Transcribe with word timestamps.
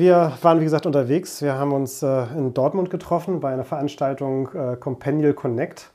Wir 0.00 0.32
waren, 0.42 0.60
wie 0.60 0.64
gesagt, 0.64 0.86
unterwegs. 0.86 1.42
Wir 1.42 1.54
haben 1.54 1.72
uns 1.72 2.04
äh, 2.04 2.26
in 2.36 2.54
Dortmund 2.54 2.88
getroffen 2.88 3.40
bei 3.40 3.52
einer 3.52 3.64
Veranstaltung 3.64 4.48
äh, 4.54 4.76
Companion 4.76 5.34
Connect. 5.34 5.90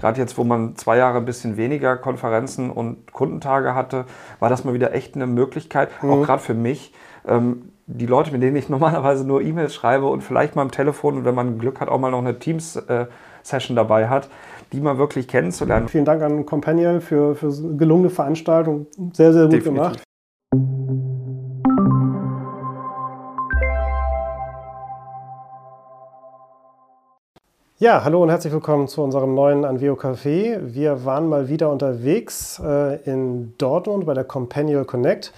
Gerade 0.00 0.20
jetzt, 0.20 0.36
wo 0.36 0.42
man 0.42 0.74
zwei 0.74 0.96
Jahre 0.96 1.18
ein 1.18 1.24
bisschen 1.24 1.56
weniger 1.56 1.96
Konferenzen 1.96 2.68
und 2.68 3.12
Kundentage 3.12 3.76
hatte, 3.76 4.06
war 4.40 4.48
das 4.48 4.64
mal 4.64 4.74
wieder 4.74 4.92
echt 4.92 5.14
eine 5.14 5.28
Möglichkeit, 5.28 5.88
mhm. 6.02 6.10
auch 6.10 6.22
gerade 6.24 6.42
für 6.42 6.54
mich, 6.54 6.92
ähm, 7.28 7.70
die 7.86 8.06
Leute, 8.06 8.32
mit 8.32 8.42
denen 8.42 8.56
ich 8.56 8.68
normalerweise 8.68 9.24
nur 9.24 9.40
E-Mails 9.40 9.72
schreibe 9.72 10.06
und 10.06 10.22
vielleicht 10.22 10.56
mal 10.56 10.62
am 10.62 10.72
Telefon 10.72 11.18
und 11.18 11.24
wenn 11.24 11.36
man 11.36 11.60
Glück 11.60 11.78
hat, 11.78 11.88
auch 11.88 12.00
mal 12.00 12.10
noch 12.10 12.18
eine 12.18 12.36
Teams-Session 12.36 13.76
äh, 13.76 13.80
dabei 13.80 14.08
hat, 14.08 14.28
die 14.72 14.80
mal 14.80 14.98
wirklich 14.98 15.28
kennenzulernen. 15.28 15.86
Vielen 15.86 16.04
Dank 16.04 16.22
an 16.22 16.44
Companion 16.44 17.00
für, 17.00 17.36
für 17.36 17.52
gelungene 17.76 18.10
Veranstaltung. 18.10 18.88
Sehr, 19.12 19.32
sehr 19.32 19.44
gut 19.44 19.52
Definitiv. 19.52 19.74
gemacht. 19.74 20.04
Ja, 27.78 28.04
hallo 28.04 28.22
und 28.22 28.28
herzlich 28.28 28.52
willkommen 28.52 28.86
zu 28.86 29.02
unserem 29.02 29.34
neuen 29.34 29.64
Anveo 29.64 29.94
Café. 29.94 30.60
Wir 30.60 31.04
waren 31.04 31.28
mal 31.28 31.48
wieder 31.48 31.72
unterwegs 31.72 32.62
äh, 32.64 33.02
in 33.02 33.52
Dortmund 33.58 34.06
bei 34.06 34.14
der 34.14 34.22
Companion 34.22 34.86
Connect. 34.86 35.32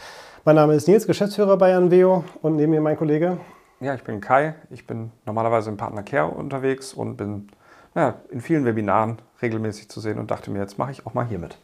Mein 0.44 0.56
Name 0.56 0.74
ist 0.74 0.86
Nils, 0.86 1.06
Geschäftsführer 1.06 1.56
bei 1.56 1.74
Anveo 1.74 2.24
und 2.42 2.56
neben 2.56 2.72
mir 2.72 2.82
mein 2.82 2.98
Kollege. 2.98 3.38
Ja, 3.80 3.94
ich 3.94 4.04
bin 4.04 4.20
Kai. 4.20 4.54
Ich 4.68 4.86
bin 4.86 5.12
normalerweise 5.24 5.70
im 5.70 5.78
Partner 5.78 6.02
Care 6.02 6.28
unterwegs 6.28 6.92
und 6.92 7.16
bin 7.16 7.48
ja, 7.94 8.16
in 8.28 8.42
vielen 8.42 8.66
Webinaren 8.66 9.16
regelmäßig 9.40 9.88
zu 9.88 10.00
sehen 10.00 10.18
und 10.18 10.30
dachte 10.30 10.50
mir, 10.50 10.58
jetzt 10.58 10.76
mache 10.76 10.90
ich 10.90 11.06
auch 11.06 11.14
mal 11.14 11.24
hier 11.24 11.38
mit. 11.38 11.56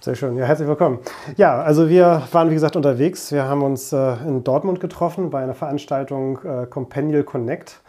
Sehr 0.00 0.14
schön, 0.14 0.36
ja, 0.36 0.44
herzlich 0.44 0.68
willkommen. 0.68 0.98
Ja, 1.38 1.62
also 1.62 1.88
wir 1.88 2.22
waren 2.32 2.50
wie 2.50 2.54
gesagt 2.54 2.76
unterwegs. 2.76 3.32
Wir 3.32 3.44
haben 3.44 3.62
uns 3.62 3.94
äh, 3.94 4.16
in 4.26 4.44
Dortmund 4.44 4.78
getroffen 4.80 5.30
bei 5.30 5.42
einer 5.42 5.54
Veranstaltung 5.54 6.38
äh, 6.44 6.66
Companion 6.66 7.24
Connect. 7.24 7.80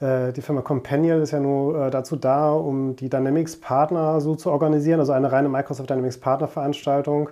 Äh, 0.00 0.32
die 0.32 0.42
Firma 0.42 0.60
Companion 0.62 1.22
ist 1.22 1.30
ja 1.30 1.40
nur 1.40 1.86
äh, 1.86 1.90
dazu 1.90 2.16
da, 2.16 2.52
um 2.52 2.96
die 2.96 3.08
Dynamics-Partner 3.08 4.20
so 4.20 4.34
zu 4.34 4.50
organisieren, 4.50 5.00
also 5.00 5.12
eine 5.12 5.32
reine 5.32 5.48
Microsoft 5.48 5.88
Dynamics-Partner-Veranstaltung. 5.88 7.30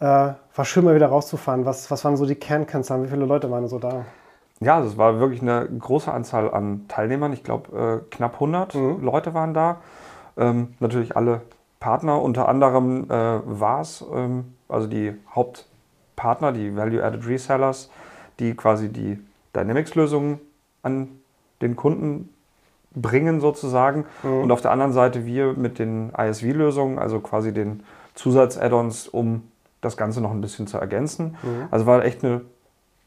Äh, 0.00 0.04
war 0.04 0.64
schön 0.64 0.84
mal 0.84 0.94
wieder 0.94 1.06
rauszufahren. 1.06 1.64
Was, 1.64 1.90
was 1.90 2.04
waren 2.04 2.16
so 2.16 2.26
die 2.26 2.34
Kernkennzahlen? 2.34 3.04
Wie 3.04 3.08
viele 3.08 3.24
Leute 3.24 3.50
waren 3.50 3.66
so 3.68 3.78
da? 3.78 4.04
Ja, 4.60 4.76
also 4.76 4.88
es 4.88 4.98
war 4.98 5.18
wirklich 5.18 5.42
eine 5.42 5.66
große 5.66 6.12
Anzahl 6.12 6.52
an 6.52 6.86
Teilnehmern. 6.88 7.32
Ich 7.32 7.42
glaube, 7.42 8.04
knapp 8.10 8.34
100 8.34 8.74
mhm. 8.74 9.02
Leute 9.02 9.34
waren 9.34 9.54
da. 9.54 9.78
Ähm, 10.36 10.74
natürlich 10.80 11.16
alle 11.16 11.42
Partner, 11.80 12.22
unter 12.22 12.48
anderem 12.48 13.10
äh, 13.10 13.40
VAS, 13.44 14.04
ähm, 14.14 14.54
also 14.68 14.86
die 14.86 15.14
Hauptpartner, 15.34 16.52
die 16.52 16.76
Value-Added 16.76 17.26
Resellers, 17.26 17.90
die 18.38 18.54
quasi 18.54 18.88
die 18.88 19.18
Dynamics-Lösungen 19.54 20.38
an 20.82 21.08
den 21.62 21.76
Kunden 21.76 22.28
bringen 22.94 23.40
sozusagen. 23.40 24.04
Mhm. 24.22 24.42
Und 24.42 24.52
auf 24.52 24.60
der 24.60 24.70
anderen 24.70 24.92
Seite 24.92 25.24
wir 25.26 25.54
mit 25.54 25.78
den 25.78 26.12
ISV-Lösungen, 26.16 26.98
also 26.98 27.20
quasi 27.20 27.52
den 27.52 27.82
Zusatz-Add-ons, 28.14 29.08
um 29.08 29.44
das 29.80 29.96
Ganze 29.96 30.20
noch 30.20 30.30
ein 30.30 30.40
bisschen 30.40 30.66
zu 30.66 30.78
ergänzen. 30.78 31.36
Mhm. 31.42 31.68
Also 31.70 31.86
war 31.86 32.04
echt 32.04 32.24
eine 32.24 32.42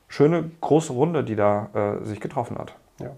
schöne 0.07 0.49
große 0.61 0.93
Runde, 0.93 1.23
die 1.23 1.35
da 1.35 1.69
äh, 1.73 2.05
sich 2.05 2.19
getroffen 2.19 2.57
hat. 2.57 2.75
Ja. 2.99 3.11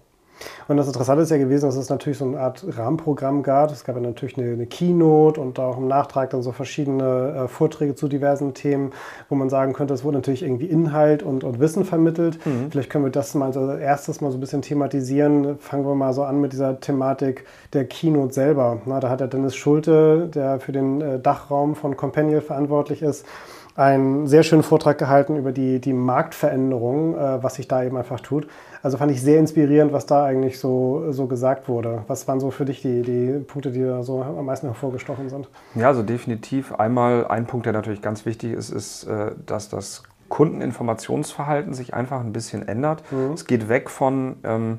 Und 0.68 0.76
das 0.76 0.86
Interessante 0.86 1.22
ist 1.22 1.30
ja 1.30 1.38
gewesen, 1.38 1.66
dass 1.66 1.76
es 1.76 1.88
natürlich 1.88 2.18
so 2.18 2.24
eine 2.24 2.38
Art 2.38 2.64
Rahmenprogramm 2.68 3.42
gab. 3.42 3.70
Es 3.72 3.84
gab 3.84 3.96
ja 3.96 4.02
natürlich 4.02 4.36
eine, 4.38 4.52
eine 4.52 4.66
Keynote 4.66 5.40
und 5.40 5.58
auch 5.58 5.78
im 5.78 5.88
Nachtrag 5.88 6.30
dann 6.30 6.42
so 6.42 6.52
verschiedene 6.52 7.44
äh, 7.44 7.48
Vorträge 7.48 7.94
zu 7.94 8.08
diversen 8.08 8.54
Themen, 8.54 8.92
wo 9.28 9.34
man 9.34 9.50
sagen 9.50 9.72
könnte, 9.72 9.94
es 9.94 10.04
wurde 10.04 10.18
natürlich 10.18 10.42
irgendwie 10.42 10.66
Inhalt 10.66 11.22
und, 11.22 11.44
und 11.44 11.60
Wissen 11.60 11.84
vermittelt. 11.84 12.44
Mhm. 12.46 12.70
Vielleicht 12.70 12.90
können 12.90 13.04
wir 13.04 13.12
das 13.12 13.34
mal 13.34 13.46
als 13.46 13.80
erstes 13.80 14.20
mal 14.20 14.30
so 14.30 14.36
ein 14.36 14.40
bisschen 14.40 14.62
thematisieren. 14.62 15.58
Fangen 15.58 15.86
wir 15.86 15.94
mal 15.94 16.12
so 16.12 16.24
an 16.24 16.40
mit 16.40 16.52
dieser 16.52 16.80
Thematik 16.80 17.44
der 17.72 17.84
Keynote 17.86 18.32
selber. 18.32 18.82
Na, 18.86 19.00
da 19.00 19.08
hat 19.08 19.20
der 19.20 19.28
Dennis 19.28 19.56
Schulte, 19.56 20.28
der 20.32 20.60
für 20.60 20.72
den 20.72 21.00
äh, 21.00 21.18
Dachraum 21.18 21.74
von 21.74 21.96
Companion 21.96 22.42
verantwortlich 22.42 23.02
ist, 23.02 23.26
einen 23.74 24.26
sehr 24.26 24.42
schönen 24.42 24.64
Vortrag 24.64 24.98
gehalten 24.98 25.36
über 25.36 25.52
die, 25.52 25.80
die 25.80 25.92
Marktveränderung, 25.92 27.14
äh, 27.14 27.42
was 27.42 27.54
sich 27.54 27.68
da 27.68 27.84
eben 27.84 27.96
einfach 27.96 28.20
tut. 28.20 28.48
Also 28.82 28.96
fand 28.96 29.10
ich 29.10 29.20
sehr 29.20 29.38
inspirierend, 29.38 29.92
was 29.92 30.06
da 30.06 30.24
eigentlich 30.24 30.58
so, 30.58 31.10
so 31.10 31.26
gesagt 31.26 31.68
wurde. 31.68 32.02
Was 32.06 32.28
waren 32.28 32.40
so 32.40 32.50
für 32.50 32.64
dich 32.64 32.82
die, 32.82 33.02
die 33.02 33.38
Punkte, 33.40 33.72
die 33.72 33.82
da 33.82 34.02
so 34.02 34.22
am 34.22 34.46
meisten 34.46 34.66
hervorgestochen 34.66 35.28
sind? 35.28 35.48
Ja, 35.74 35.88
also 35.88 36.02
definitiv. 36.02 36.72
Einmal 36.72 37.26
ein 37.26 37.46
Punkt, 37.46 37.66
der 37.66 37.72
natürlich 37.72 38.02
ganz 38.02 38.24
wichtig 38.24 38.52
ist, 38.52 38.70
ist, 38.70 39.04
äh, 39.04 39.32
dass 39.46 39.68
das 39.68 40.04
Kundeninformationsverhalten 40.28 41.74
sich 41.74 41.94
einfach 41.94 42.20
ein 42.20 42.32
bisschen 42.32 42.68
ändert. 42.68 43.02
Mhm. 43.10 43.32
Es 43.32 43.46
geht 43.46 43.68
weg 43.68 43.90
von, 43.90 44.36
ähm, 44.44 44.78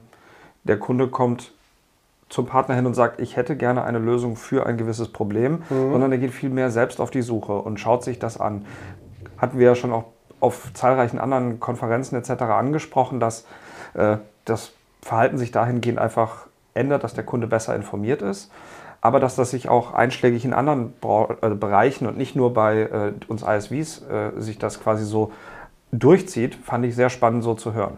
der 0.64 0.78
Kunde 0.78 1.08
kommt 1.08 1.52
zum 2.30 2.46
Partner 2.46 2.76
hin 2.76 2.86
und 2.86 2.94
sagt, 2.94 3.20
ich 3.20 3.36
hätte 3.36 3.56
gerne 3.56 3.84
eine 3.84 3.98
Lösung 3.98 4.36
für 4.36 4.66
ein 4.66 4.78
gewisses 4.78 5.12
Problem, 5.12 5.64
mhm. 5.70 5.92
sondern 5.92 6.12
er 6.12 6.20
geht 6.20 6.32
viel 6.32 6.50
mehr 6.50 6.70
selbst 6.70 7.02
auf 7.02 7.10
die 7.10 7.24
Suche 7.24 7.54
und 7.54 7.80
schaut 7.80 8.04
sich 8.04 8.20
das 8.20 8.40
an. 8.40 8.66
Hatten 9.38 9.58
wir 9.58 9.66
ja 9.66 9.76
schon 9.76 9.92
auch 9.92 10.06
auf 10.40 10.72
zahlreichen 10.74 11.20
anderen 11.20 11.60
Konferenzen 11.60 12.16
etc. 12.16 12.44
angesprochen, 12.44 13.20
dass 13.20 13.46
das 13.94 14.72
Verhalten 15.02 15.38
sich 15.38 15.52
dahingehend 15.52 16.00
einfach 16.00 16.48
ändert, 16.74 17.04
dass 17.04 17.14
der 17.14 17.24
Kunde 17.24 17.48
besser 17.48 17.76
informiert 17.76 18.22
ist, 18.22 18.52
aber 19.02 19.20
dass 19.20 19.36
das 19.36 19.52
sich 19.52 19.70
auch 19.70 19.94
einschlägig 19.94 20.46
in 20.46 20.54
anderen 20.54 20.94
äh, 21.42 21.50
Bereichen 21.50 22.06
und 22.08 22.18
nicht 22.18 22.36
nur 22.36 22.54
bei 22.54 22.82
äh, 22.82 23.14
uns 23.28 23.44
ISVs 23.44 24.04
äh, 24.04 24.32
sich 24.40 24.58
das 24.58 24.82
quasi 24.82 25.06
so 25.06 25.32
durchzieht, 25.92 26.56
fand 26.56 26.86
ich 26.86 26.96
sehr 26.96 27.10
spannend 27.10 27.44
so 27.44 27.54
zu 27.54 27.74
hören. 27.74 27.98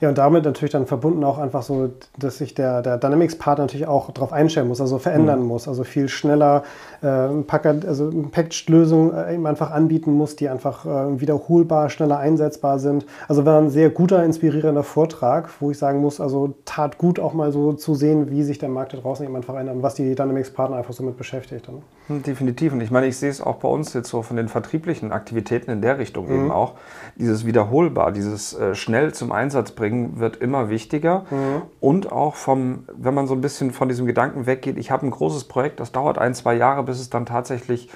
Ja, 0.00 0.08
und 0.08 0.18
damit 0.18 0.44
natürlich 0.44 0.72
dann 0.72 0.86
verbunden 0.86 1.24
auch 1.24 1.38
einfach 1.38 1.62
so, 1.62 1.90
dass 2.18 2.38
sich 2.38 2.54
der, 2.54 2.82
der 2.82 2.98
Dynamics-Partner 2.98 3.64
natürlich 3.64 3.86
auch 3.86 4.10
darauf 4.12 4.32
einstellen 4.32 4.68
muss, 4.68 4.80
also 4.80 4.98
verändern 4.98 5.40
mhm. 5.40 5.46
muss, 5.46 5.68
also 5.68 5.84
viel 5.84 6.08
schneller 6.08 6.62
äh, 7.02 7.06
also 7.06 8.10
Packaged-Lösungen 8.30 9.14
äh, 9.14 9.34
eben 9.34 9.46
einfach 9.46 9.70
anbieten 9.70 10.12
muss, 10.12 10.36
die 10.36 10.48
einfach 10.48 10.84
äh, 10.84 11.20
wiederholbar, 11.20 11.90
schneller 11.90 12.18
einsetzbar 12.18 12.78
sind. 12.78 13.06
Also 13.28 13.44
war 13.44 13.60
ein 13.60 13.70
sehr 13.70 13.90
guter, 13.90 14.24
inspirierender 14.24 14.82
Vortrag, 14.82 15.48
wo 15.60 15.70
ich 15.70 15.78
sagen 15.78 16.00
muss, 16.00 16.20
also 16.20 16.54
tat 16.64 16.98
gut 16.98 17.18
auch 17.18 17.34
mal 17.34 17.52
so 17.52 17.72
zu 17.72 17.94
sehen, 17.94 18.30
wie 18.30 18.42
sich 18.42 18.58
der 18.58 18.68
Markt 18.68 18.92
da 18.92 18.98
draußen 18.98 19.24
eben 19.24 19.36
einfach 19.36 19.56
ändert 19.56 19.76
und 19.76 19.82
was 19.82 19.94
die 19.94 20.14
Dynamics-Partner 20.14 20.76
einfach 20.76 20.92
so 20.92 21.02
mit 21.02 21.16
beschäftigt. 21.16 21.68
Hm, 22.06 22.22
definitiv. 22.22 22.72
Und 22.72 22.80
ich 22.80 22.90
meine, 22.90 23.06
ich 23.06 23.16
sehe 23.16 23.30
es 23.30 23.40
auch 23.40 23.56
bei 23.56 23.68
uns 23.68 23.92
jetzt 23.94 24.08
so 24.08 24.22
von 24.22 24.36
den 24.36 24.48
vertrieblichen 24.48 25.12
Aktivitäten 25.12 25.70
in 25.70 25.80
der 25.80 25.98
Richtung 25.98 26.26
mhm. 26.26 26.34
eben 26.34 26.50
auch. 26.50 26.74
Dieses 27.16 27.46
wiederholbar, 27.46 28.12
dieses 28.12 28.54
äh, 28.54 28.74
schnell 28.74 29.12
zum 29.12 29.32
Einsatz 29.32 29.72
bringen 29.80 30.20
wird 30.20 30.36
immer 30.36 30.68
wichtiger. 30.68 31.24
Mhm. 31.30 31.62
Und 31.80 32.12
auch 32.12 32.34
vom, 32.34 32.84
wenn 32.92 33.14
man 33.14 33.26
so 33.26 33.34
ein 33.34 33.40
bisschen 33.40 33.72
von 33.72 33.88
diesem 33.88 34.06
Gedanken 34.06 34.46
weggeht, 34.46 34.76
ich 34.76 34.90
habe 34.90 35.06
ein 35.06 35.10
großes 35.10 35.44
Projekt, 35.44 35.80
das 35.80 35.90
dauert 35.90 36.18
ein, 36.18 36.34
zwei 36.34 36.54
Jahre, 36.54 36.82
bis 36.82 37.00
es 37.00 37.08
dann 37.08 37.24
tatsächlich 37.24 37.88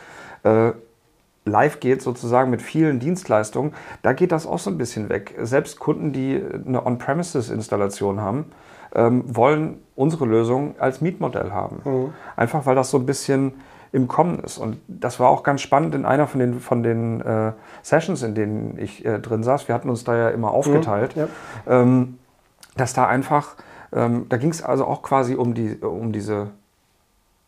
äh, 0.45 0.73
live 1.45 1.81
geht, 1.81 2.01
sozusagen 2.01 2.51
mit 2.51 2.63
vielen 2.63 3.01
Dienstleistungen, 3.01 3.75
da 4.01 4.15
geht 4.15 4.33
das 4.33 4.47
auch 4.47 4.59
so 4.59 4.71
ein 4.71 4.79
bisschen 4.79 5.11
weg. 5.11 5.35
Selbst 5.43 5.79
Kunden, 5.79 6.13
die 6.13 6.43
eine 6.67 6.87
On-Premises-Installation 6.87 8.19
haben, 8.19 8.47
ähm, 8.95 9.25
wollen 9.27 9.83
unsere 9.95 10.25
Lösung 10.25 10.75
als 10.79 11.03
Mietmodell 11.03 11.53
haben. 11.53 11.83
Mhm. 11.85 12.15
Einfach 12.35 12.65
weil 12.65 12.75
das 12.75 12.91
so 12.91 12.99
ein 12.99 13.05
bisschen 13.05 13.53
im 13.95 14.09
Kommen 14.09 14.41
ist. 14.41 14.59
Und 14.59 14.79
das 14.89 15.21
war 15.21 15.29
auch 15.29 15.45
ganz 15.45 15.61
spannend 15.61 15.95
in 15.95 16.05
einer 16.05 16.27
von 16.27 16.41
den, 16.41 16.59
von 16.59 16.83
den 16.83 17.21
äh, 17.21 17.53
Sessions, 17.83 18.25
in 18.25 18.35
denen 18.35 18.77
ich 18.77 19.05
äh, 19.05 19.21
drin 19.21 19.45
saß. 19.45 19.69
Wir 19.69 19.75
hatten 19.75 19.89
uns 19.89 20.03
da 20.03 20.17
ja 20.17 20.29
immer 20.31 20.51
aufgeteilt, 20.51 21.15
mhm, 21.15 21.23
ja. 21.23 21.29
ähm, 21.81 22.19
dass 22.77 22.93
da 22.93 23.07
einfach, 23.07 23.55
ähm, 23.93 24.27
da 24.29 24.37
ging 24.37 24.51
es 24.51 24.65
also 24.65 24.85
auch 24.85 25.03
quasi 25.03 25.37
um, 25.37 25.55
die, 25.55 25.77
um 25.77 26.11
diese 26.11 26.49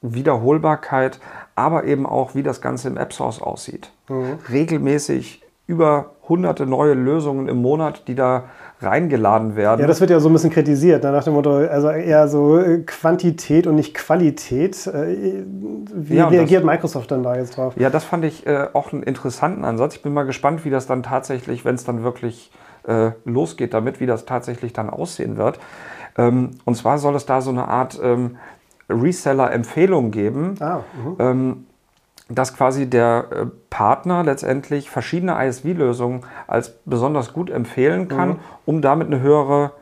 Wiederholbarkeit, 0.03 1.19
aber 1.57 1.83
eben 1.83 2.07
auch, 2.07 2.37
wie 2.37 2.45
das 2.45 2.61
Ganze 2.61 2.87
im 2.87 2.97
App 2.97 3.13
Source 3.13 3.43
aussieht. 3.43 3.91
Mhm. 4.09 4.39
Regelmäßig 4.49 5.43
über 5.67 6.13
hunderte 6.29 6.67
neue 6.67 6.95
Lösungen 6.95 7.49
im 7.49 7.63
Monat, 7.63 8.09
die 8.09 8.15
da 8.15 8.45
reingeladen 8.81 9.57
werden. 9.57 9.81
Ja, 9.81 9.87
das 9.87 10.01
wird 10.01 10.11
ja 10.11 10.21
so 10.21 10.29
ein 10.29 10.33
bisschen 10.33 10.51
kritisiert, 10.51 11.03
ne? 11.03 11.13
nach 11.13 11.25
dem 11.25 11.33
Motto, 11.33 11.57
also 11.57 11.89
eher 11.89 12.29
so 12.29 12.59
äh, 12.59 12.79
Quantität 12.81 13.67
und 13.67 13.75
nicht 13.75 13.95
Qualität. 13.95 14.87
Äh, 14.87 15.45
wie 15.95 16.17
ja, 16.17 16.29
reagiert 16.29 16.63
das, 16.63 16.67
Microsoft 16.67 17.11
denn 17.11 17.23
da 17.23 17.37
jetzt 17.37 17.57
drauf? 17.57 17.75
Ja, 17.79 17.89
das 17.89 18.05
fand 18.05 18.25
ich 18.25 18.47
äh, 18.47 18.69
auch 18.75 18.93
einen 18.93 19.03
interessanten 19.03 19.65
Ansatz. 19.65 19.95
Ich 19.97 20.03
bin 20.03 20.13
mal 20.13 20.25
gespannt, 20.25 20.65
wie 20.65 20.71
das 20.71 20.87
dann 20.87 21.03
tatsächlich, 21.03 21.65
wenn 21.65 21.75
es 21.75 21.85
dann 21.85 22.03
wirklich 22.03 22.51
äh, 22.87 23.13
losgeht 23.25 23.73
damit, 23.73 23.99
wie 24.01 24.07
das 24.07 24.27
tatsächlich 24.27 24.73
dann 24.73 24.91
aussehen 24.91 25.37
wird. 25.37 25.59
Ähm, 26.19 26.53
und 26.65 26.77
zwar 26.77 26.99
soll 26.99 27.15
es 27.15 27.25
da 27.25 27.41
so 27.41 27.51
eine 27.51 27.69
Art 27.69 27.99
ähm, 28.03 28.37
Reseller-Empfehlung 28.91 30.11
geben. 30.11 30.55
Ah, 30.61 30.81
mhm. 31.03 31.17
ähm, 31.19 31.67
dass 32.29 32.57
quasi 32.57 32.91
der 32.91 33.27
äh, 33.31 33.47
Partner 33.71 34.25
letztendlich 34.25 34.91
verschiedene 34.91 35.37
ISV-Lösungen 35.47 36.25
als 36.47 36.75
besonders 36.85 37.33
gut 37.33 37.51
empfehlen 37.51 38.09
kann, 38.09 38.31
mhm. 38.31 38.39
um 38.65 38.83
damit 38.83 39.07
eine 39.07 39.21
höhere 39.21 39.73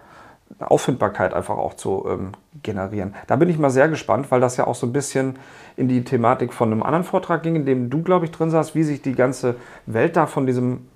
Auffindbarkeit 0.58 1.35
einfach 1.35 1.56
auch 1.56 1.75
zu 1.75 2.06
ähm, 2.08 2.32
generieren. 2.62 3.14
Da 3.26 3.37
bin 3.37 3.49
ich 3.49 3.58
mal 3.58 3.70
sehr 3.70 3.88
gespannt, 3.88 4.31
weil 4.31 4.41
das 4.41 4.56
ja 4.56 4.67
auch 4.67 4.75
so 4.75 4.87
ein 4.87 4.93
bisschen 4.93 5.37
in 5.76 5.88
die 5.88 6.05
Thematik 6.05 6.52
von 6.52 6.70
einem 6.70 6.82
anderen 6.82 7.05
Vortrag 7.05 7.43
ging, 7.43 7.56
in 7.56 7.67
dem 7.67 7.91
du, 7.91 8.02
glaube 8.02 8.26
ich, 8.26 8.31
drin 8.31 8.50
saßt, 8.50 8.75
wie 8.75 8.85
sich 8.85 9.02
die 9.02 9.14
ganze 9.14 9.56
Welt 9.87 10.17
da 10.17 10.26
von 10.26 10.47
diesem 10.47 10.87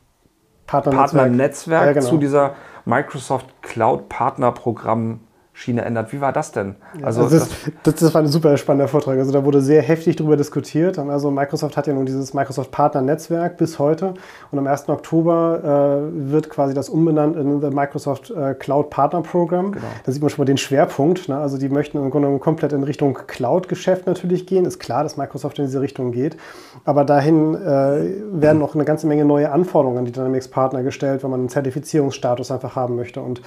Partnernetzwerk, 0.67 1.13
Partnernetzwerk 1.13 1.87
ja, 1.87 1.93
genau. 1.93 2.07
zu 2.07 2.19
dieser 2.19 2.55
Microsoft 2.85 3.47
Cloud 3.63 4.09
Partner 4.09 4.53
Programm 4.53 5.21
Schiene 5.59 5.85
ändert. 5.85 6.13
Wie 6.13 6.21
war 6.21 6.33
das 6.33 6.53
denn? 6.53 6.77
Also, 7.03 7.23
also 7.23 7.37
das, 7.37 7.49
das, 7.83 7.97
das, 7.97 8.15
war 8.15 8.23
ein 8.23 8.29
super 8.29 8.57
spannender 8.57 8.87
Vortrag. 8.87 9.19
Also 9.19 9.33
da 9.33 9.45
wurde 9.45 9.61
sehr 9.61 9.83
heftig 9.83 10.15
darüber 10.15 10.37
diskutiert. 10.37 11.01
Also 11.01 11.33
Microsoft 11.33 11.77
hat 11.77 11.89
ja 11.89 11.95
nun 11.95 12.07
dieses 12.07 12.33
Microsoft 12.33 12.71
Partner 12.71 13.03
Netzwerk 13.03 13.57
bis 13.57 13.81
heute 13.81 14.15
und 14.53 14.59
am 14.61 14.69
1. 14.69 14.89
Oktober 14.89 16.05
äh, 16.15 16.31
wird 16.31 16.49
quasi 16.49 16.75
das 16.75 16.89
umbenannt 16.89 17.35
in 17.35 17.61
the 17.61 17.71
Microsoft 17.71 18.31
äh, 18.31 18.55
Cloud 18.55 18.91
Partner 18.91 19.21
Program. 19.23 19.73
Genau. 19.73 19.85
Da 20.05 20.13
sieht 20.13 20.23
man 20.23 20.31
schon 20.31 20.43
mal 20.43 20.47
den 20.47 20.59
Schwerpunkt. 20.59 21.29
Ne? 21.29 21.37
Also 21.37 21.59
die 21.59 21.69
möchten 21.69 21.99
im 21.99 22.11
Grunde 22.11 22.39
komplett 22.39 22.73
in 22.73 22.85
Richtung 22.85 23.19
Cloud-Geschäft 23.27 24.07
natürlich 24.07 24.47
gehen. 24.47 24.65
Ist 24.65 24.79
klar, 24.79 25.03
dass 25.03 25.17
Microsoft 25.17 25.59
in 25.59 25.65
diese 25.65 25.81
Richtung 25.81 26.13
geht. 26.13 26.37
Aber 26.85 27.05
dahin 27.05 27.57
äh, 27.57 28.15
werden 28.31 28.61
noch 28.61 28.77
eine 28.77 28.85
ganze 28.85 29.09
Menge 29.09 29.25
neue 29.25 29.51
Anforderungen 29.51 29.99
an 29.99 30.05
die 30.05 30.13
Dynamics 30.13 30.47
Partner 30.47 30.85
gestellt, 30.85 31.25
wenn 31.25 31.31
man 31.33 31.41
einen 31.41 31.49
Zertifizierungsstatus 31.49 32.53
einfach 32.53 32.77
haben 32.77 32.95
möchte. 32.95 33.21
Und 33.21 33.43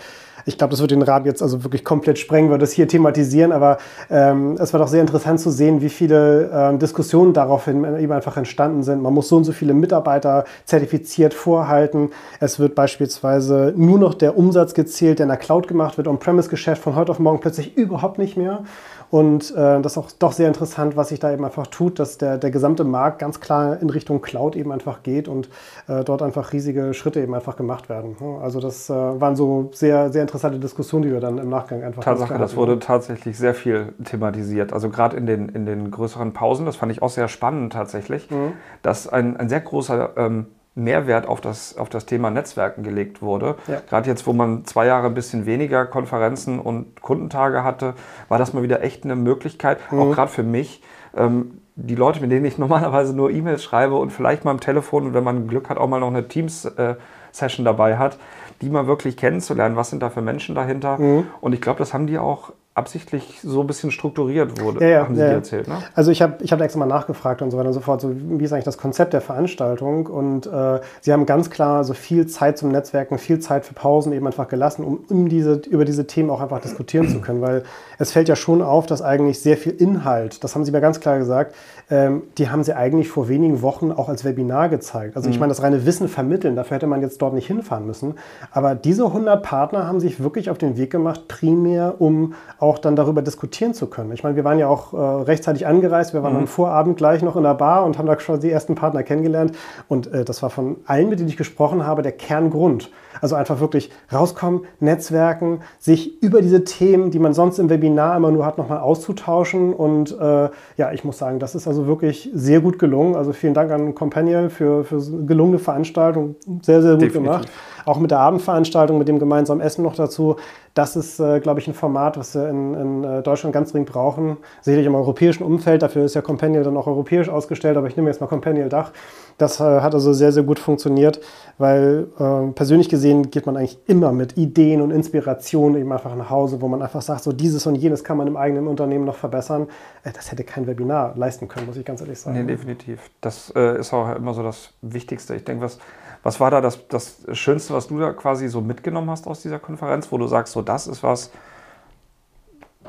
ich 0.45 0.57
glaube, 0.57 0.71
das 0.71 0.81
wird 0.81 0.91
den 0.91 1.03
Rahmen 1.03 1.25
jetzt 1.25 1.41
also 1.41 1.63
wirklich 1.63 1.85
komplett 1.85 2.00
sprengen, 2.19 2.49
wir 2.49 2.57
das 2.57 2.71
hier 2.71 2.87
thematisieren, 2.87 3.51
aber 3.51 3.77
ähm, 4.09 4.57
es 4.59 4.73
war 4.73 4.79
doch 4.79 4.87
sehr 4.87 5.01
interessant 5.01 5.39
zu 5.39 5.49
sehen, 5.49 5.81
wie 5.81 5.89
viele 5.89 6.49
ähm, 6.53 6.79
Diskussionen 6.79 7.33
daraufhin 7.33 7.83
eben 7.97 8.11
einfach 8.11 8.37
entstanden 8.37 8.83
sind. 8.83 9.01
Man 9.01 9.13
muss 9.13 9.29
so 9.29 9.37
und 9.37 9.43
so 9.43 9.51
viele 9.51 9.73
Mitarbeiter 9.73 10.45
zertifiziert 10.65 11.33
vorhalten. 11.33 12.09
Es 12.39 12.59
wird 12.59 12.75
beispielsweise 12.75 13.73
nur 13.75 13.99
noch 13.99 14.13
der 14.13 14.37
Umsatz 14.37 14.73
gezählt, 14.73 15.19
der 15.19 15.25
in 15.25 15.29
der 15.29 15.37
Cloud 15.37 15.67
gemacht 15.67 15.97
wird. 15.97 16.07
On-Premise-Geschäft 16.07 16.81
von 16.81 16.95
heute 16.95 17.11
auf 17.11 17.19
morgen 17.19 17.39
plötzlich 17.39 17.77
überhaupt 17.77 18.17
nicht 18.17 18.37
mehr. 18.37 18.63
Und 19.11 19.51
äh, 19.51 19.81
das 19.81 19.91
ist 19.91 19.97
auch 19.97 20.09
doch 20.17 20.31
sehr 20.31 20.47
interessant, 20.47 20.95
was 20.95 21.09
sich 21.09 21.19
da 21.19 21.33
eben 21.33 21.43
einfach 21.43 21.67
tut, 21.67 21.99
dass 21.99 22.17
der, 22.17 22.37
der 22.37 22.49
gesamte 22.49 22.85
Markt 22.85 23.19
ganz 23.19 23.41
klar 23.41 23.77
in 23.81 23.89
Richtung 23.89 24.21
Cloud 24.21 24.55
eben 24.55 24.71
einfach 24.71 25.03
geht 25.03 25.27
und 25.27 25.49
äh, 25.89 26.05
dort 26.05 26.21
einfach 26.21 26.53
riesige 26.53 26.93
Schritte 26.93 27.19
eben 27.19 27.35
einfach 27.35 27.57
gemacht 27.57 27.89
werden. 27.89 28.15
Also 28.41 28.61
das 28.61 28.89
äh, 28.89 28.93
waren 28.93 29.35
so 29.35 29.69
sehr, 29.73 30.13
sehr 30.13 30.21
interessante 30.21 30.59
Diskussionen, 30.59 31.03
die 31.03 31.11
wir 31.11 31.19
dann 31.19 31.39
im 31.39 31.49
Nachgang 31.49 31.83
einfach 31.83 32.01
Tatsache, 32.01 32.37
das 32.37 32.55
wurde 32.55 32.79
tatsächlich 32.79 33.37
sehr 33.37 33.53
viel 33.53 33.93
thematisiert. 34.05 34.71
Also 34.71 34.89
gerade 34.89 35.17
in 35.17 35.25
den, 35.25 35.49
in 35.49 35.65
den 35.65 35.91
größeren 35.91 36.31
Pausen, 36.31 36.65
das 36.65 36.77
fand 36.77 36.93
ich 36.93 37.01
auch 37.01 37.09
sehr 37.09 37.27
spannend 37.27 37.73
tatsächlich, 37.73 38.31
mhm. 38.31 38.53
dass 38.81 39.09
ein, 39.09 39.35
ein 39.35 39.49
sehr 39.49 39.59
großer 39.59 40.11
ähm, 40.15 40.45
Mehrwert 40.83 41.27
auf 41.27 41.41
das, 41.41 41.77
auf 41.77 41.89
das 41.89 42.05
Thema 42.05 42.29
Netzwerken 42.29 42.83
gelegt 42.83 43.21
wurde. 43.21 43.55
Ja. 43.67 43.81
Gerade 43.87 44.09
jetzt, 44.09 44.27
wo 44.27 44.33
man 44.33 44.65
zwei 44.65 44.85
Jahre 44.85 45.07
ein 45.07 45.13
bisschen 45.13 45.45
weniger 45.45 45.85
Konferenzen 45.85 46.59
und 46.59 47.01
Kundentage 47.01 47.63
hatte, 47.63 47.93
war 48.29 48.37
das 48.37 48.53
mal 48.53 48.63
wieder 48.63 48.83
echt 48.83 49.03
eine 49.03 49.15
Möglichkeit, 49.15 49.79
mhm. 49.91 49.99
auch 49.99 50.11
gerade 50.13 50.31
für 50.31 50.43
mich, 50.43 50.81
ähm, 51.15 51.61
die 51.75 51.95
Leute, 51.95 52.21
mit 52.21 52.31
denen 52.31 52.45
ich 52.45 52.57
normalerweise 52.57 53.15
nur 53.15 53.31
E-Mails 53.31 53.63
schreibe 53.63 53.95
und 53.95 54.11
vielleicht 54.11 54.45
mal 54.45 54.51
am 54.51 54.59
Telefon 54.59 55.07
und 55.07 55.13
wenn 55.13 55.23
man 55.23 55.47
Glück 55.47 55.69
hat, 55.69 55.77
auch 55.77 55.87
mal 55.87 55.99
noch 55.99 56.07
eine 56.07 56.27
Teams-Session 56.27 57.65
äh, 57.65 57.69
dabei 57.69 57.97
hat, 57.97 58.17
die 58.61 58.69
mal 58.69 58.87
wirklich 58.87 59.17
kennenzulernen, 59.17 59.75
was 59.75 59.89
sind 59.89 60.01
da 60.03 60.09
für 60.09 60.21
Menschen 60.21 60.55
dahinter. 60.55 60.97
Mhm. 60.97 61.27
Und 61.41 61.53
ich 61.53 61.61
glaube, 61.61 61.79
das 61.79 61.93
haben 61.93 62.07
die 62.07 62.19
auch 62.19 62.53
absichtlich 62.73 63.39
so 63.43 63.59
ein 63.59 63.67
bisschen 63.67 63.91
strukturiert 63.91 64.61
wurde, 64.61 64.79
ja, 64.79 64.89
ja, 64.89 65.03
haben 65.03 65.15
Sie 65.15 65.21
ja, 65.21 65.27
dir 65.27 65.33
erzählt, 65.35 65.67
ne? 65.67 65.79
Also 65.93 66.09
ich 66.09 66.21
habe 66.21 66.41
ich 66.41 66.53
hab 66.53 66.61
extra 66.61 66.79
mal 66.79 66.85
nachgefragt 66.85 67.41
und 67.41 67.51
so 67.51 67.57
weiter 67.57 67.67
und 67.67 67.73
so 67.73 67.81
fort, 67.81 67.99
so 67.99 68.13
wie 68.15 68.45
ist 68.45 68.53
eigentlich 68.53 68.63
das 68.63 68.77
Konzept 68.77 69.11
der 69.11 69.19
Veranstaltung 69.19 70.07
und 70.07 70.47
äh, 70.47 70.79
Sie 71.01 71.11
haben 71.11 71.25
ganz 71.25 71.49
klar 71.49 71.83
so 71.83 71.93
viel 71.93 72.27
Zeit 72.27 72.57
zum 72.57 72.71
Netzwerken, 72.71 73.17
viel 73.17 73.39
Zeit 73.39 73.65
für 73.65 73.73
Pausen 73.73 74.13
eben 74.13 74.25
einfach 74.25 74.47
gelassen, 74.47 74.85
um, 74.85 75.03
um 75.09 75.27
diese, 75.27 75.55
über 75.69 75.83
diese 75.83 76.07
Themen 76.07 76.29
auch 76.29 76.39
einfach 76.39 76.61
diskutieren 76.61 77.09
zu 77.09 77.19
können, 77.19 77.41
weil 77.41 77.63
es 77.99 78.13
fällt 78.13 78.29
ja 78.29 78.37
schon 78.37 78.61
auf, 78.61 78.85
dass 78.85 79.01
eigentlich 79.01 79.41
sehr 79.41 79.57
viel 79.57 79.73
Inhalt, 79.73 80.41
das 80.41 80.55
haben 80.55 80.63
Sie 80.63 80.71
mir 80.71 80.79
ganz 80.79 81.01
klar 81.01 81.17
gesagt, 81.17 81.53
ähm, 81.89 82.23
die 82.37 82.49
haben 82.49 82.63
Sie 82.63 82.73
eigentlich 82.73 83.09
vor 83.09 83.27
wenigen 83.27 83.61
Wochen 83.61 83.91
auch 83.91 84.07
als 84.07 84.23
Webinar 84.23 84.69
gezeigt. 84.69 85.17
Also 85.17 85.29
ich 85.29 85.35
mhm. 85.35 85.41
meine, 85.41 85.51
das 85.51 85.61
reine 85.61 85.85
Wissen 85.85 86.07
vermitteln, 86.07 86.55
dafür 86.55 86.75
hätte 86.75 86.87
man 86.87 87.01
jetzt 87.01 87.21
dort 87.21 87.33
nicht 87.33 87.47
hinfahren 87.47 87.85
müssen, 87.85 88.15
aber 88.53 88.75
diese 88.75 89.07
100 89.07 89.43
Partner 89.43 89.87
haben 89.87 89.99
sich 89.99 90.23
wirklich 90.23 90.49
auf 90.49 90.57
den 90.57 90.77
Weg 90.77 90.89
gemacht, 90.89 91.27
primär 91.27 91.95
um 91.99 92.33
auch 92.61 92.77
dann 92.77 92.95
darüber 92.95 93.23
diskutieren 93.23 93.73
zu 93.73 93.87
können. 93.87 94.11
Ich 94.11 94.23
meine, 94.23 94.35
wir 94.35 94.43
waren 94.43 94.59
ja 94.59 94.67
auch 94.67 94.93
äh, 94.93 94.97
rechtzeitig 94.97 95.65
angereist, 95.65 96.13
wir 96.13 96.21
waren 96.21 96.33
mhm. 96.33 96.39
am 96.41 96.47
Vorabend 96.47 96.95
gleich 96.95 97.23
noch 97.23 97.35
in 97.35 97.41
der 97.41 97.55
Bar 97.55 97.85
und 97.85 97.97
haben 97.97 98.05
da 98.05 98.19
schon 98.19 98.39
die 98.39 98.51
ersten 98.51 98.75
Partner 98.75 99.01
kennengelernt. 99.01 99.53
Und 99.87 100.13
äh, 100.13 100.23
das 100.23 100.43
war 100.43 100.51
von 100.51 100.77
allen, 100.85 101.09
mit 101.09 101.19
denen 101.19 101.29
ich 101.29 101.37
gesprochen 101.37 101.87
habe, 101.87 102.03
der 102.03 102.11
Kerngrund. 102.11 102.91
Also 103.19 103.35
einfach 103.35 103.59
wirklich 103.59 103.91
rauskommen, 104.13 104.61
netzwerken, 104.79 105.61
sich 105.79 106.21
über 106.21 106.41
diese 106.41 106.63
Themen, 106.63 107.11
die 107.11 107.19
man 107.19 107.33
sonst 107.33 107.57
im 107.57 107.69
Webinar 107.69 108.15
immer 108.15 108.31
nur 108.31 108.45
hat, 108.45 108.57
nochmal 108.57 108.79
auszutauschen. 108.79 109.73
Und 109.73 110.17
äh, 110.17 110.49
ja, 110.77 110.91
ich 110.93 111.03
muss 111.03 111.17
sagen, 111.17 111.39
das 111.39 111.55
ist 111.55 111.67
also 111.67 111.87
wirklich 111.87 112.29
sehr 112.33 112.61
gut 112.61 112.77
gelungen. 112.77 113.15
Also 113.15 113.33
vielen 113.33 113.55
Dank 113.55 113.71
an 113.71 113.95
Companion 113.95 114.51
für, 114.51 114.83
für 114.83 115.01
gelungene 115.25 115.59
Veranstaltung. 115.59 116.35
Sehr, 116.61 116.81
sehr 116.81 116.93
gut 116.93 117.01
Definitiv. 117.01 117.23
gemacht 117.23 117.49
auch 117.85 117.99
mit 117.99 118.11
der 118.11 118.19
Abendveranstaltung, 118.19 118.97
mit 118.97 119.07
dem 119.07 119.19
gemeinsamen 119.19 119.61
Essen 119.61 119.83
noch 119.83 119.95
dazu. 119.95 120.37
Das 120.73 120.95
ist, 120.95 121.19
äh, 121.19 121.41
glaube 121.41 121.59
ich, 121.59 121.67
ein 121.67 121.73
Format, 121.73 122.17
was 122.17 122.33
wir 122.33 122.47
in, 122.47 122.73
in 122.73 123.03
äh, 123.03 123.21
Deutschland 123.21 123.53
ganz 123.53 123.73
dringend 123.73 123.91
brauchen. 123.91 124.37
Sicherlich 124.61 124.87
im 124.87 124.95
europäischen 124.95 125.43
Umfeld. 125.43 125.81
Dafür 125.81 126.05
ist 126.05 126.13
ja 126.13 126.21
Companion 126.21 126.63
dann 126.63 126.77
auch 126.77 126.87
europäisch 126.87 127.27
ausgestellt, 127.27 127.75
aber 127.75 127.87
ich 127.87 127.97
nehme 127.97 128.09
jetzt 128.09 128.21
mal 128.21 128.27
Companion 128.27 128.69
Dach. 128.69 128.91
Das 129.37 129.59
äh, 129.59 129.63
hat 129.63 129.93
also 129.93 130.13
sehr, 130.13 130.31
sehr 130.31 130.43
gut 130.43 130.59
funktioniert, 130.59 131.19
weil 131.57 132.07
äh, 132.17 132.51
persönlich 132.53 132.87
gesehen 132.87 133.31
geht 133.31 133.45
man 133.45 133.57
eigentlich 133.57 133.79
immer 133.87 134.13
mit 134.13 134.37
Ideen 134.37 134.81
und 134.81 134.91
Inspirationen 134.91 135.81
eben 135.81 135.91
einfach 135.91 136.15
nach 136.15 136.29
Hause, 136.29 136.61
wo 136.61 136.69
man 136.69 136.81
einfach 136.81 137.01
sagt, 137.01 137.23
so 137.23 137.33
dieses 137.33 137.65
und 137.65 137.75
jenes 137.75 138.03
kann 138.03 138.17
man 138.17 138.27
im 138.27 138.37
eigenen 138.37 138.67
Unternehmen 138.67 139.03
noch 139.03 139.15
verbessern. 139.15 139.67
Äh, 140.03 140.11
das 140.13 140.31
hätte 140.31 140.45
kein 140.45 140.67
Webinar 140.67 141.13
leisten 141.17 141.49
können, 141.49 141.65
muss 141.65 141.75
ich 141.75 141.83
ganz 141.83 141.99
ehrlich 141.99 142.19
sagen. 142.19 142.37
Nee, 142.37 142.45
definitiv. 142.45 143.09
Das 143.19 143.51
äh, 143.55 143.79
ist 143.79 143.93
auch 143.93 144.15
immer 144.15 144.33
so 144.33 144.41
das 144.41 144.73
Wichtigste. 144.81 145.35
Ich 145.35 145.43
denke, 145.43 145.65
was 145.65 145.79
was 146.23 146.39
war 146.39 146.51
da 146.51 146.61
das, 146.61 146.87
das 146.87 147.17
Schönste, 147.33 147.73
was 147.73 147.87
du 147.87 147.99
da 147.99 148.13
quasi 148.13 148.47
so 148.47 148.61
mitgenommen 148.61 149.09
hast 149.09 149.27
aus 149.27 149.41
dieser 149.41 149.59
Konferenz, 149.59 150.11
wo 150.11 150.17
du 150.17 150.27
sagst, 150.27 150.53
so 150.53 150.61
das 150.61 150.87
ist 150.87 151.03
was, 151.03 151.31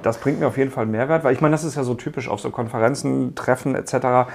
das 0.03 0.19
bringt 0.19 0.41
mir 0.41 0.49
auf 0.49 0.59
jeden 0.59 0.71
Fall 0.71 0.87
Mehrwert? 0.87 1.25
Weil 1.25 1.33
ich 1.33 1.41
meine, 1.41 1.53
das 1.53 1.65
ist 1.65 1.77
ja 1.77 1.85
so 1.85 1.95
typisch 1.95 2.29
auf 2.29 2.41
so 2.41 2.51
Konferenzen, 2.51 3.35
Treffen 3.35 3.75
etc. 3.75 4.31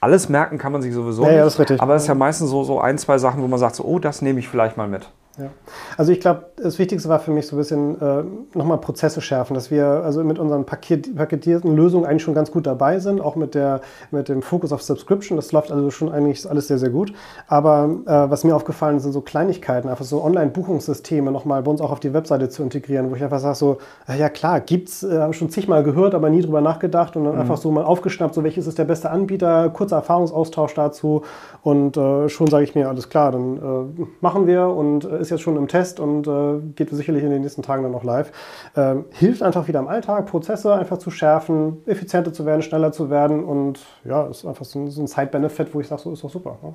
Alles 0.00 0.28
merken 0.28 0.58
kann 0.58 0.72
man 0.72 0.82
sich 0.82 0.94
sowieso 0.94 1.22
ja, 1.22 1.28
nicht. 1.28 1.38
Ja, 1.38 1.44
das 1.44 1.54
ist 1.54 1.60
richtig. 1.60 1.80
Aber 1.80 1.94
es 1.94 2.02
ist 2.02 2.08
ja 2.08 2.14
meistens 2.14 2.50
so, 2.50 2.64
so 2.64 2.80
ein, 2.80 2.98
zwei 2.98 3.18
Sachen, 3.18 3.42
wo 3.42 3.48
man 3.48 3.58
sagt, 3.58 3.76
so, 3.76 3.84
oh, 3.84 3.98
das 3.98 4.22
nehme 4.22 4.38
ich 4.38 4.48
vielleicht 4.48 4.76
mal 4.76 4.88
mit. 4.88 5.08
Ja. 5.38 5.48
Also 5.96 6.12
ich 6.12 6.20
glaube, 6.20 6.50
das 6.56 6.78
Wichtigste 6.78 7.08
war 7.08 7.18
für 7.18 7.30
mich 7.30 7.46
so 7.46 7.56
ein 7.56 7.58
bisschen 7.58 8.00
äh, 8.00 8.22
nochmal 8.54 8.76
Prozesse 8.78 9.22
schärfen, 9.22 9.54
dass 9.54 9.70
wir 9.70 9.86
also 9.86 10.22
mit 10.24 10.38
unseren 10.38 10.66
paket 10.66 11.16
paketierten 11.16 11.74
Lösungen 11.74 12.04
eigentlich 12.04 12.22
schon 12.22 12.34
ganz 12.34 12.50
gut 12.50 12.66
dabei 12.66 12.98
sind, 12.98 13.20
auch 13.20 13.34
mit, 13.34 13.54
der, 13.54 13.80
mit 14.10 14.28
dem 14.28 14.42
Fokus 14.42 14.72
auf 14.72 14.82
Subscription. 14.82 15.36
Das 15.36 15.50
läuft 15.52 15.72
also 15.72 15.90
schon 15.90 16.12
eigentlich 16.12 16.48
alles 16.48 16.68
sehr, 16.68 16.78
sehr 16.78 16.90
gut. 16.90 17.14
Aber 17.46 17.88
äh, 18.04 18.30
was 18.30 18.44
mir 18.44 18.54
aufgefallen 18.54 18.98
ist, 18.98 19.04
sind 19.04 19.12
so 19.12 19.22
Kleinigkeiten, 19.22 19.88
einfach 19.88 20.04
so 20.04 20.22
Online-Buchungssysteme 20.22 21.30
nochmal 21.30 21.62
bei 21.62 21.70
uns 21.70 21.80
auch 21.80 21.92
auf 21.92 22.00
die 22.00 22.12
Webseite 22.12 22.50
zu 22.50 22.62
integrieren, 22.62 23.10
wo 23.10 23.14
ich 23.14 23.24
einfach 23.24 23.40
sage 23.40 23.54
so, 23.54 23.78
ja 24.06 24.28
klar, 24.28 24.60
gibt's, 24.60 25.02
äh, 25.02 25.18
habe 25.18 25.32
schon 25.32 25.48
zigmal 25.48 25.82
gehört, 25.82 26.14
aber 26.14 26.28
nie 26.28 26.42
drüber 26.42 26.60
nachgedacht 26.60 27.16
und 27.16 27.24
dann 27.24 27.34
mhm. 27.34 27.40
einfach 27.40 27.56
so 27.56 27.70
mal 27.70 27.84
aufgeschnappt, 27.84 28.34
so 28.34 28.44
welches 28.44 28.66
ist 28.66 28.78
der 28.78 28.84
beste 28.84 29.08
Anbieter, 29.08 29.70
kurzer 29.70 29.96
Erfahrungsaustausch 29.96 30.74
dazu 30.74 31.22
und 31.62 31.96
äh, 31.96 32.28
schon 32.28 32.48
sage 32.48 32.64
ich 32.64 32.74
mir, 32.74 32.90
alles 32.90 33.08
klar, 33.08 33.32
dann 33.32 33.56
äh, 33.56 34.04
machen 34.20 34.46
wir 34.46 34.66
und 34.68 35.06
äh, 35.06 35.21
ist 35.22 35.30
jetzt 35.30 35.40
schon 35.40 35.56
im 35.56 35.68
Test 35.68 36.00
und 36.00 36.26
äh, 36.26 36.60
geht 36.74 36.90
sicherlich 36.90 37.24
in 37.24 37.30
den 37.30 37.40
nächsten 37.40 37.62
Tagen 37.62 37.82
dann 37.82 37.92
noch 37.92 38.04
live. 38.04 38.32
Ähm, 38.76 39.06
hilft 39.10 39.42
einfach 39.42 39.68
wieder 39.68 39.80
im 39.80 39.88
Alltag, 39.88 40.26
Prozesse 40.26 40.74
einfach 40.74 40.98
zu 40.98 41.10
schärfen, 41.10 41.82
effizienter 41.86 42.32
zu 42.32 42.44
werden, 42.44 42.62
schneller 42.62 42.92
zu 42.92 43.08
werden 43.08 43.44
und 43.44 43.80
ja, 44.04 44.26
ist 44.26 44.44
einfach 44.44 44.64
so 44.64 44.80
ein, 44.80 44.90
so 44.90 45.02
ein 45.02 45.06
Side-Benefit, 45.06 45.74
wo 45.74 45.80
ich 45.80 45.88
sage, 45.88 46.02
so 46.02 46.12
ist 46.12 46.22
doch 46.22 46.30
super. 46.30 46.58
Ne? 46.62 46.74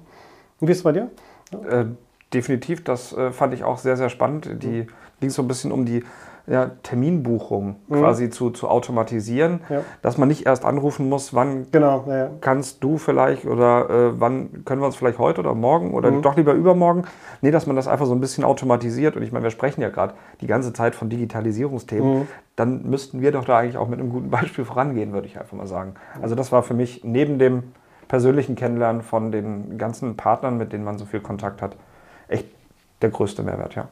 Und 0.59 0.67
wie 0.67 0.71
ist 0.71 0.79
es 0.79 0.83
bei 0.83 0.93
dir? 0.93 1.09
Ja. 1.51 1.81
Äh, 1.81 1.85
definitiv, 2.33 2.83
das 2.83 3.13
äh, 3.13 3.31
fand 3.31 3.53
ich 3.53 3.63
auch 3.63 3.77
sehr, 3.77 3.97
sehr 3.97 4.09
spannend. 4.09 4.49
Die 4.63 4.83
mhm. 4.83 4.87
ging 5.19 5.29
so 5.29 5.41
ein 5.41 5.47
bisschen 5.47 5.71
um 5.71 5.85
die 5.85 6.03
ja, 6.49 6.71
Terminbuchung 6.81 7.75
mhm. 7.87 7.95
quasi 7.99 8.29
zu, 8.29 8.51
zu 8.51 8.69
automatisieren, 8.69 9.59
ja. 9.69 9.81
dass 10.01 10.17
man 10.17 10.29
nicht 10.29 10.45
erst 10.45 10.63
anrufen 10.63 11.09
muss, 11.09 11.33
wann 11.33 11.67
genau, 11.71 12.05
ja, 12.07 12.29
kannst 12.39 12.83
du 12.83 12.97
vielleicht 12.97 13.45
oder 13.45 13.89
äh, 13.89 14.19
wann 14.19 14.63
können 14.63 14.81
wir 14.81 14.85
uns 14.85 14.95
vielleicht 14.95 15.19
heute 15.19 15.41
oder 15.41 15.53
morgen 15.53 15.93
oder 15.93 16.09
mhm. 16.09 16.21
doch 16.21 16.37
lieber 16.37 16.53
übermorgen. 16.53 17.03
Nee, 17.41 17.51
dass 17.51 17.67
man 17.67 17.75
das 17.75 17.87
einfach 17.89 18.05
so 18.05 18.13
ein 18.13 18.21
bisschen 18.21 18.45
automatisiert. 18.45 19.17
Und 19.17 19.23
ich 19.23 19.33
meine, 19.33 19.43
wir 19.43 19.51
sprechen 19.51 19.81
ja 19.81 19.89
gerade 19.89 20.13
die 20.39 20.47
ganze 20.47 20.71
Zeit 20.71 20.95
von 20.95 21.09
Digitalisierungsthemen. 21.09 22.19
Mhm. 22.19 22.27
Dann 22.55 22.89
müssten 22.89 23.21
wir 23.21 23.33
doch 23.33 23.43
da 23.43 23.57
eigentlich 23.57 23.77
auch 23.77 23.89
mit 23.89 23.99
einem 23.99 24.09
guten 24.09 24.29
Beispiel 24.29 24.63
vorangehen, 24.63 25.11
würde 25.11 25.27
ich 25.27 25.37
einfach 25.37 25.57
mal 25.57 25.67
sagen. 25.67 25.95
Also 26.21 26.33
das 26.33 26.53
war 26.53 26.63
für 26.63 26.73
mich 26.73 27.03
neben 27.03 27.39
dem 27.39 27.63
persönlichen 28.07 28.55
Kennenlernen 28.55 29.01
von 29.01 29.33
den 29.33 29.77
ganzen 29.77 30.15
Partnern, 30.15 30.57
mit 30.57 30.71
denen 30.71 30.85
man 30.85 30.97
so 30.97 31.03
viel 31.03 31.19
Kontakt 31.19 31.61
hat, 31.61 31.75
echt 32.29 32.45
der 33.01 33.09
größte 33.09 33.43
Mehrwert, 33.43 33.75
ja. 33.75 33.89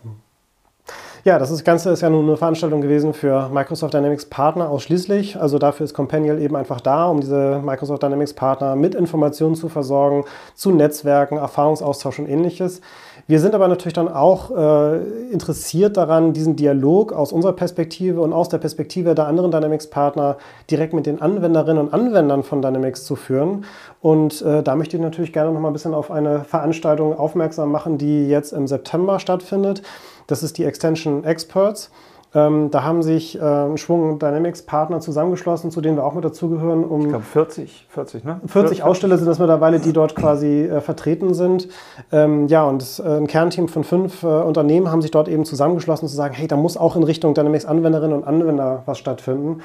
Ja, 1.27 1.39
das 1.39 1.63
Ganze 1.63 1.89
ist 1.89 2.01
ja 2.01 2.09
nun 2.11 2.27
eine 2.27 2.37
Veranstaltung 2.37 2.81
gewesen 2.81 3.11
für 3.11 3.49
Microsoft 3.49 3.95
Dynamics 3.95 4.25
Partner 4.25 4.69
ausschließlich. 4.69 5.41
Also 5.41 5.57
dafür 5.57 5.85
ist 5.85 5.95
Companion 5.95 6.39
eben 6.39 6.55
einfach 6.55 6.79
da, 6.81 7.07
um 7.07 7.19
diese 7.19 7.63
Microsoft 7.65 8.03
Dynamics 8.03 8.35
Partner 8.35 8.75
mit 8.75 8.93
Informationen 8.93 9.55
zu 9.55 9.67
versorgen, 9.67 10.25
zu 10.53 10.69
Netzwerken, 10.69 11.37
Erfahrungsaustausch 11.37 12.19
und 12.19 12.29
ähnliches. 12.29 12.79
Wir 13.25 13.39
sind 13.39 13.55
aber 13.55 13.67
natürlich 13.67 13.95
dann 13.95 14.07
auch 14.07 14.51
äh, 14.51 14.97
interessiert 15.31 15.97
daran, 15.97 16.33
diesen 16.33 16.57
Dialog 16.57 17.11
aus 17.11 17.33
unserer 17.33 17.53
Perspektive 17.53 18.21
und 18.21 18.31
aus 18.31 18.49
der 18.49 18.59
Perspektive 18.59 19.15
der 19.15 19.25
anderen 19.25 19.49
Dynamics-Partner 19.49 20.37
direkt 20.69 20.93
mit 20.93 21.07
den 21.07 21.23
Anwenderinnen 21.23 21.87
und 21.87 21.91
Anwendern 21.91 22.43
von 22.43 22.61
Dynamics 22.61 23.03
zu 23.03 23.15
führen. 23.15 23.65
Und 23.99 24.43
äh, 24.43 24.61
da 24.61 24.75
möchte 24.75 24.95
ich 24.95 25.01
natürlich 25.01 25.33
gerne 25.33 25.51
noch 25.51 25.59
mal 25.59 25.71
ein 25.71 25.73
bisschen 25.73 25.95
auf 25.95 26.11
eine 26.11 26.43
Veranstaltung 26.43 27.17
aufmerksam 27.17 27.71
machen, 27.71 27.97
die 27.97 28.27
jetzt 28.27 28.53
im 28.53 28.67
September 28.67 29.19
stattfindet. 29.19 29.81
Das 30.27 30.43
ist 30.43 30.57
die 30.57 30.65
Extension 30.65 31.23
Experts. 31.23 31.91
Ähm, 32.35 32.69
da 32.69 32.83
haben 32.83 33.01
sich 33.01 33.39
äh, 33.39 33.77
Schwung 33.77 34.19
Dynamics-Partner 34.19 34.99
zusammengeschlossen, 34.99 35.71
zu 35.71 35.79
denen 35.79 35.95
wir 35.95 36.03
auch 36.03 36.13
mit 36.13 36.25
dazugehören. 36.25 36.83
Um 36.83 37.03
ich 37.03 37.07
glaube 37.07 37.23
40, 37.23 37.87
40, 37.89 38.23
ne? 38.25 38.41
40, 38.41 38.51
40 38.51 38.83
Aussteller 38.83 39.17
sind 39.17 39.27
das 39.27 39.39
mittlerweile, 39.39 39.79
die 39.79 39.93
dort 39.93 40.15
quasi 40.15 40.63
äh, 40.63 40.81
vertreten 40.81 41.33
sind. 41.33 41.69
Ähm, 42.11 42.47
ja, 42.47 42.65
und 42.65 43.01
äh, 43.03 43.07
ein 43.07 43.27
Kernteam 43.27 43.69
von 43.69 43.85
fünf 43.85 44.23
äh, 44.23 44.27
Unternehmen 44.27 44.91
haben 44.91 45.01
sich 45.01 45.11
dort 45.11 45.29
eben 45.29 45.45
zusammengeschlossen, 45.45 46.09
zu 46.09 46.15
sagen, 46.15 46.33
hey, 46.33 46.47
da 46.47 46.57
muss 46.57 46.75
auch 46.75 46.97
in 46.97 47.03
Richtung 47.03 47.33
Dynamics-Anwenderinnen 47.33 48.17
und 48.17 48.25
Anwender 48.25 48.83
was 48.85 48.97
stattfinden 48.97 49.61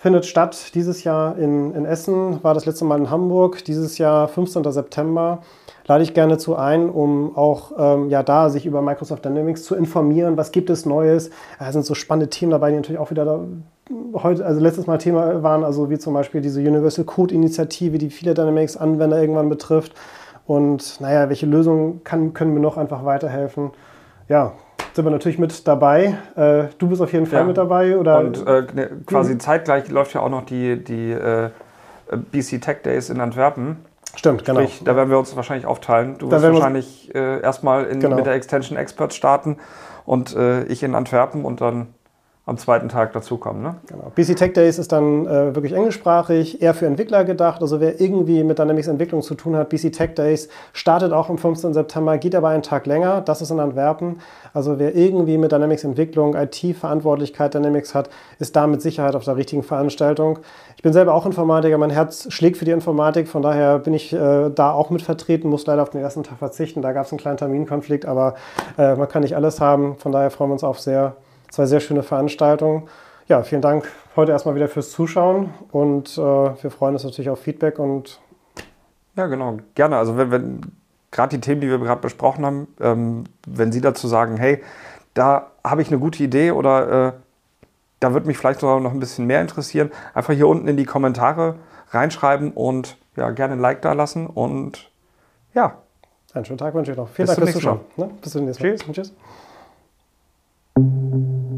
findet 0.00 0.24
statt 0.24 0.74
dieses 0.74 1.04
Jahr 1.04 1.36
in, 1.36 1.74
in 1.74 1.84
Essen, 1.84 2.42
war 2.42 2.54
das 2.54 2.64
letzte 2.64 2.86
Mal 2.86 2.98
in 2.98 3.10
Hamburg, 3.10 3.62
dieses 3.66 3.98
Jahr 3.98 4.28
15. 4.28 4.64
September. 4.72 5.42
Lade 5.86 6.02
ich 6.02 6.14
gerne 6.14 6.38
zu 6.38 6.56
ein, 6.56 6.88
um 6.88 7.36
auch 7.36 7.72
ähm, 7.78 8.08
ja, 8.08 8.22
da 8.22 8.48
sich 8.48 8.64
über 8.64 8.80
Microsoft 8.80 9.26
Dynamics 9.26 9.62
zu 9.62 9.74
informieren. 9.74 10.38
Was 10.38 10.52
gibt 10.52 10.70
es 10.70 10.86
Neues? 10.86 11.30
Da 11.58 11.70
sind 11.70 11.84
so 11.84 11.94
spannende 11.94 12.30
Themen 12.30 12.50
dabei, 12.50 12.70
die 12.70 12.76
natürlich 12.76 12.98
auch 12.98 13.10
wieder 13.10 13.26
da 13.26 13.44
heute, 14.14 14.46
also 14.46 14.58
letztes 14.58 14.86
Mal 14.86 14.96
Thema 14.96 15.42
waren, 15.42 15.64
also 15.64 15.90
wie 15.90 15.98
zum 15.98 16.14
Beispiel 16.14 16.40
diese 16.40 16.60
Universal 16.60 17.04
Code 17.04 17.34
Initiative, 17.34 17.98
die 17.98 18.08
viele 18.08 18.32
Dynamics-Anwender 18.32 19.20
irgendwann 19.20 19.50
betrifft. 19.50 19.92
Und 20.46 20.98
naja, 21.02 21.28
welche 21.28 21.44
Lösungen 21.44 22.02
kann, 22.04 22.32
können 22.32 22.54
mir 22.54 22.60
noch 22.60 22.78
einfach 22.78 23.04
weiterhelfen? 23.04 23.72
Ja, 24.28 24.54
sind 24.94 25.04
wir 25.04 25.10
natürlich 25.10 25.38
mit 25.38 25.66
dabei. 25.66 26.18
Äh, 26.36 26.64
du 26.78 26.88
bist 26.88 27.00
auf 27.00 27.12
jeden 27.12 27.26
Fall 27.26 27.40
ja. 27.40 27.44
mit 27.44 27.56
dabei. 27.56 27.96
Oder? 27.96 28.18
Und 28.18 28.46
äh, 28.46 28.66
ne, 28.74 28.90
quasi 29.06 29.34
mhm. 29.34 29.40
zeitgleich 29.40 29.88
läuft 29.88 30.14
ja 30.14 30.20
auch 30.20 30.28
noch 30.28 30.44
die, 30.44 30.82
die 30.82 31.12
äh, 31.12 31.50
BC 32.10 32.60
Tech 32.60 32.78
Days 32.82 33.10
in 33.10 33.20
Antwerpen. 33.20 33.84
Stimmt, 34.16 34.44
genau. 34.44 34.60
Sprich, 34.60 34.82
da 34.84 34.96
werden 34.96 35.10
wir 35.10 35.18
uns 35.18 35.36
wahrscheinlich 35.36 35.66
aufteilen. 35.66 36.18
Du 36.18 36.28
da 36.28 36.42
wirst 36.42 36.52
wahrscheinlich 36.52 37.14
äh, 37.14 37.40
erstmal 37.40 37.86
genau. 37.86 38.16
mit 38.16 38.26
der 38.26 38.34
Extension 38.34 38.76
Experts 38.76 39.14
starten 39.14 39.56
und 40.04 40.34
äh, 40.34 40.64
ich 40.64 40.82
in 40.82 40.94
Antwerpen 40.94 41.44
und 41.44 41.60
dann 41.60 41.94
am 42.46 42.56
zweiten 42.56 42.88
Tag 42.88 43.12
dazukommen. 43.12 43.62
Ne? 43.62 43.76
Genau. 43.86 44.10
BC 44.14 44.34
Tech 44.34 44.54
Days 44.54 44.78
ist 44.78 44.90
dann 44.92 45.26
äh, 45.26 45.54
wirklich 45.54 45.72
englischsprachig, 45.72 46.60
eher 46.60 46.74
für 46.74 46.86
Entwickler 46.86 47.24
gedacht. 47.24 47.60
Also 47.60 47.80
wer 47.80 48.00
irgendwie 48.00 48.42
mit 48.42 48.58
Dynamics 48.58 48.88
Entwicklung 48.88 49.22
zu 49.22 49.34
tun 49.34 49.54
hat, 49.54 49.68
BC 49.68 49.92
Tech 49.92 50.14
Days 50.14 50.48
startet 50.72 51.12
auch 51.12 51.28
am 51.28 51.38
15. 51.38 51.74
September, 51.74 52.16
geht 52.18 52.34
aber 52.34 52.48
einen 52.48 52.62
Tag 52.62 52.86
länger. 52.86 53.20
Das 53.20 53.42
ist 53.42 53.50
in 53.50 53.60
Antwerpen. 53.60 54.20
Also 54.54 54.78
wer 54.78 54.96
irgendwie 54.96 55.38
mit 55.38 55.52
Dynamics 55.52 55.84
Entwicklung, 55.84 56.34
IT-Verantwortlichkeit 56.34 57.54
Dynamics 57.54 57.94
hat, 57.94 58.08
ist 58.38 58.56
da 58.56 58.66
mit 58.66 58.82
Sicherheit 58.82 59.14
auf 59.14 59.24
der 59.24 59.36
richtigen 59.36 59.62
Veranstaltung. 59.62 60.38
Ich 60.76 60.82
bin 60.82 60.92
selber 60.94 61.14
auch 61.14 61.26
Informatiker, 61.26 61.76
mein 61.76 61.90
Herz 61.90 62.32
schlägt 62.32 62.56
für 62.56 62.64
die 62.64 62.70
Informatik, 62.70 63.28
von 63.28 63.42
daher 63.42 63.78
bin 63.78 63.92
ich 63.92 64.12
äh, 64.12 64.48
da 64.48 64.72
auch 64.72 64.88
mit 64.90 65.02
vertreten, 65.02 65.48
muss 65.48 65.66
leider 65.66 65.82
auf 65.82 65.90
den 65.90 66.00
ersten 66.00 66.22
Tag 66.22 66.38
verzichten. 66.38 66.80
Da 66.80 66.92
gab 66.92 67.04
es 67.04 67.12
einen 67.12 67.20
kleinen 67.20 67.36
Terminkonflikt, 67.36 68.06
aber 68.06 68.34
äh, 68.78 68.96
man 68.96 69.08
kann 69.08 69.22
nicht 69.22 69.36
alles 69.36 69.60
haben. 69.60 69.96
Von 69.98 70.10
daher 70.10 70.30
freuen 70.30 70.50
wir 70.50 70.54
uns 70.54 70.64
auf 70.64 70.80
sehr 70.80 71.16
Zwei 71.50 71.66
sehr 71.66 71.80
schöne 71.80 72.02
Veranstaltungen. 72.02 72.88
Ja, 73.28 73.42
vielen 73.42 73.62
Dank 73.62 73.88
heute 74.16 74.32
erstmal 74.32 74.54
wieder 74.54 74.68
fürs 74.68 74.90
Zuschauen 74.90 75.54
und 75.70 76.16
äh, 76.16 76.20
wir 76.20 76.70
freuen 76.70 76.94
uns 76.94 77.04
natürlich 77.04 77.30
auf 77.30 77.40
Feedback 77.40 77.78
und 77.78 78.20
ja, 79.16 79.26
genau, 79.26 79.58
gerne. 79.74 79.96
Also 79.96 80.16
wenn, 80.16 80.30
wenn 80.30 80.60
gerade 81.10 81.36
die 81.36 81.40
Themen, 81.40 81.60
die 81.60 81.68
wir 81.68 81.78
gerade 81.78 82.00
besprochen 82.00 82.46
haben, 82.46 82.68
ähm, 82.80 83.24
wenn 83.46 83.72
Sie 83.72 83.80
dazu 83.80 84.08
sagen, 84.08 84.36
hey, 84.36 84.62
da 85.14 85.50
habe 85.64 85.82
ich 85.82 85.88
eine 85.88 85.98
gute 85.98 86.22
Idee 86.22 86.52
oder 86.52 87.08
äh, 87.08 87.12
da 87.98 88.12
würde 88.14 88.26
mich 88.26 88.38
vielleicht 88.38 88.60
sogar 88.60 88.80
noch 88.80 88.92
ein 88.92 89.00
bisschen 89.00 89.26
mehr 89.26 89.40
interessieren, 89.40 89.90
einfach 90.14 90.32
hier 90.32 90.48
unten 90.48 90.68
in 90.68 90.76
die 90.76 90.86
Kommentare 90.86 91.56
reinschreiben 91.90 92.52
und 92.52 92.96
ja, 93.16 93.30
gerne 93.30 93.54
ein 93.54 93.60
Like 93.60 93.82
da 93.82 93.92
lassen 93.92 94.26
und 94.26 94.90
ja. 95.54 95.78
Einen 96.32 96.44
schönen 96.44 96.58
Tag 96.58 96.74
wünsche 96.74 96.92
ich 96.92 96.96
noch. 96.96 97.08
Vielen 97.08 97.26
Bis 97.26 97.36
Dank 97.36 97.48
fürs 97.48 97.60
Zuschauen. 97.60 97.80
Ne? 97.96 98.10
Bis 98.22 98.32
zum 98.32 98.44
nächsten 98.44 98.64
Mal. 98.64 98.76
Tschüss. 98.76 98.92
Tschüss. 98.92 99.12
thank 100.80 101.12
you 101.12 101.49